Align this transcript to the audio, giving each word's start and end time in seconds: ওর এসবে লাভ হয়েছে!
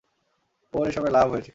ওর 0.73 0.85
এসবে 0.87 1.09
লাভ 1.09 1.27
হয়েছে! 1.33 1.49